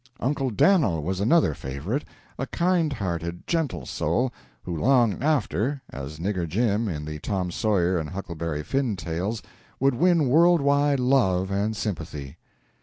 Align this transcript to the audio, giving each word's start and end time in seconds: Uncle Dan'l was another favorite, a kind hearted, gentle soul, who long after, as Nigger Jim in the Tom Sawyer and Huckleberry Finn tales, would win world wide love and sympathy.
Uncle 0.19 0.49
Dan'l 0.49 1.03
was 1.03 1.19
another 1.19 1.53
favorite, 1.53 2.03
a 2.39 2.47
kind 2.47 2.91
hearted, 2.91 3.45
gentle 3.45 3.85
soul, 3.85 4.33
who 4.63 4.75
long 4.75 5.21
after, 5.21 5.79
as 5.91 6.17
Nigger 6.17 6.47
Jim 6.47 6.87
in 6.87 7.05
the 7.05 7.19
Tom 7.19 7.51
Sawyer 7.51 7.99
and 7.99 8.09
Huckleberry 8.09 8.63
Finn 8.63 8.95
tales, 8.95 9.43
would 9.79 9.93
win 9.93 10.27
world 10.27 10.59
wide 10.59 10.99
love 10.99 11.51
and 11.51 11.75
sympathy. 11.77 12.37